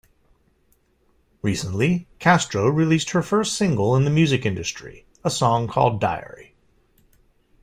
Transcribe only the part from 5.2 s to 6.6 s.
a song titled "Diary.